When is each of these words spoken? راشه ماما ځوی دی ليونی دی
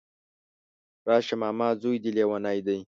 راشه 1.07 1.35
ماما 1.43 1.67
ځوی 1.81 1.97
دی 2.03 2.09
ليونی 2.17 2.59
دی 2.65 2.77